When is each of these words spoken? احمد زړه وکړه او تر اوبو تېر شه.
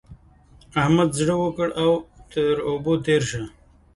احمد 0.81 1.09
زړه 1.19 1.35
وکړه 1.43 1.73
او 1.83 1.91
تر 2.31 2.55
اوبو 2.69 2.93
تېر 3.05 3.21
شه. 3.29 3.43